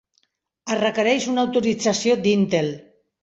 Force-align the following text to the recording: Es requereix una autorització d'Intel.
Es 0.75 0.79
requereix 0.79 1.27
una 1.33 1.45
autorització 1.47 2.17
d'Intel. 2.25 2.73